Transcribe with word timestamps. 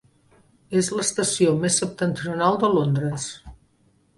És 0.79 0.87
l'estació 0.99 1.53
més 1.65 1.77
septentrional 1.83 2.59
de 2.65 2.73
Londres. 2.79 3.29